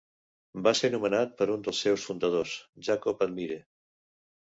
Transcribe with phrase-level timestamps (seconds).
[0.67, 2.55] Va ser nomenat per un dels seus fundadors,
[2.89, 3.59] Jacob Admire.